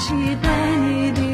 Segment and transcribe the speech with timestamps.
[0.00, 1.29] 期待你的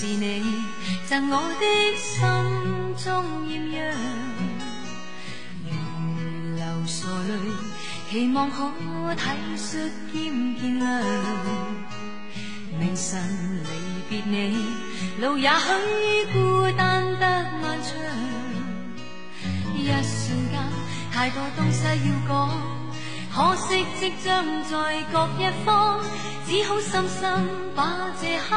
[0.00, 0.62] 是你
[1.08, 1.66] 赠我的
[1.96, 2.14] 心
[3.04, 3.78] 中艳阳，
[5.66, 5.68] 如
[6.54, 7.32] 流傻泪，
[8.08, 8.70] 期望可
[9.16, 9.22] 体
[9.56, 11.02] 恤兼见谅。
[12.78, 13.20] 明晨
[13.64, 13.68] 离
[14.08, 14.56] 别你，
[15.20, 17.26] 路也许孤单得
[17.60, 17.92] 漫长。
[19.74, 20.62] 一瞬间，
[21.12, 22.48] 太多东西要讲，
[23.34, 25.98] 可惜即将在各一方，
[26.46, 28.54] 只好深深把这刻。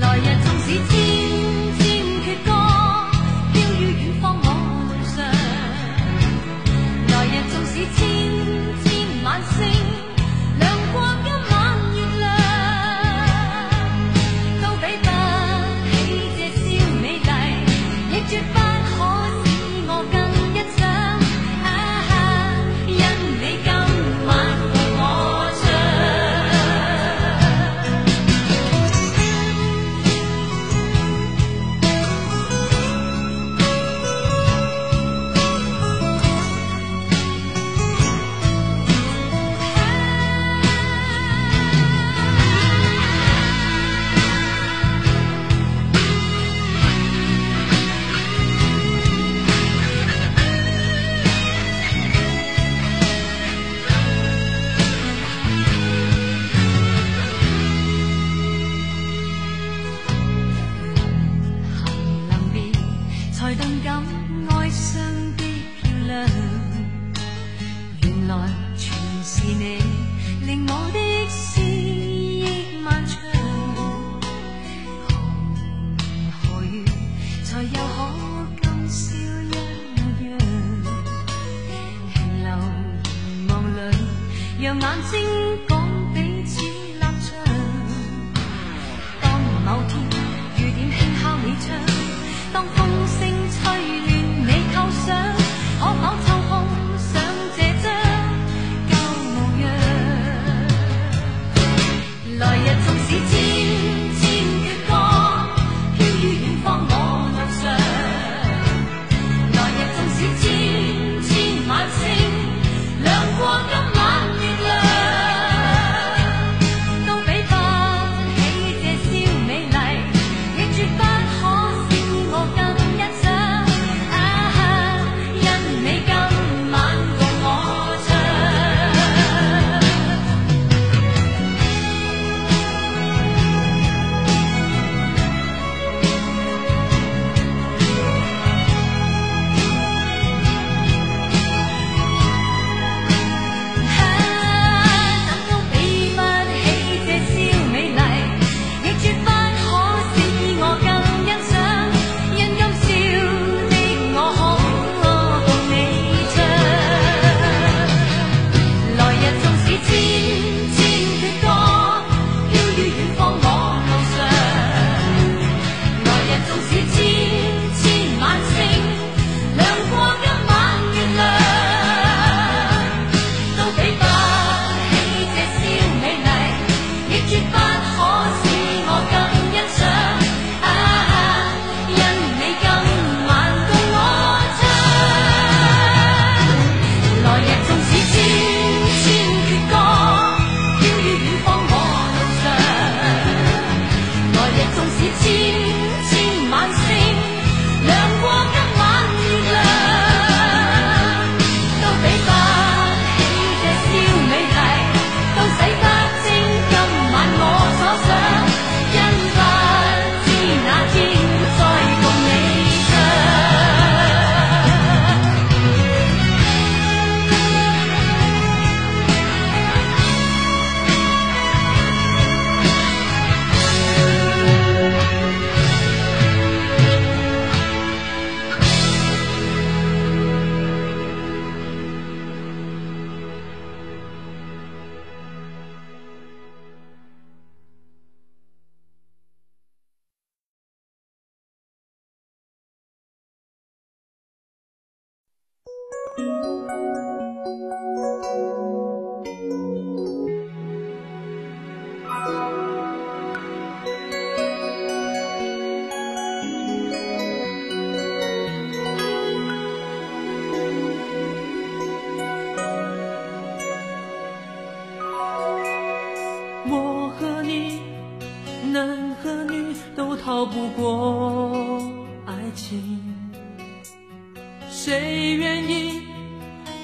[0.00, 1.09] 来日纵使千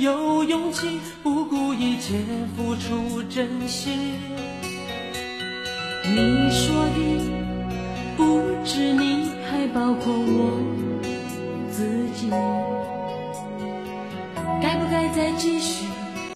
[0.00, 2.14] 有勇气不顾一切
[2.56, 3.92] 付出真心？
[6.02, 7.20] 你说的
[8.16, 10.58] 不止你，还包括我
[11.70, 12.30] 自己。
[14.62, 15.89] 该不该再继续？